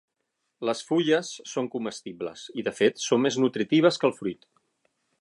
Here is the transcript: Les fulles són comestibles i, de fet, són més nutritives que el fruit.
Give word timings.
Les 0.69 0.79
fulles 0.87 1.29
són 1.51 1.69
comestibles 1.75 2.47
i, 2.63 2.65
de 2.71 2.75
fet, 2.81 3.05
són 3.09 3.25
més 3.27 3.41
nutritives 3.45 4.03
que 4.03 4.11
el 4.11 4.19
fruit. 4.23 4.53